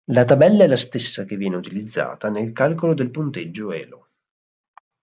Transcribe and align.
La 0.13 0.25
tabella 0.25 0.63
è 0.63 0.67
la 0.67 0.77
stessa 0.77 1.25
che 1.25 1.35
viene 1.37 1.57
utilizzata 1.57 2.31
nel 2.31 2.53
calcolo 2.53 2.95
del 2.95 3.11
punteggio 3.11 3.71
Elo. 3.71 4.09